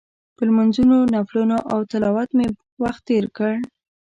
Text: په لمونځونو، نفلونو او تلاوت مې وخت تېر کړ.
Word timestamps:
په 0.35 0.41
لمونځونو، 0.47 0.97
نفلونو 1.13 1.57
او 1.71 1.79
تلاوت 1.91 2.29
مې 2.37 2.47
وخت 2.83 3.01
تېر 3.09 3.25
کړ. 3.37 3.53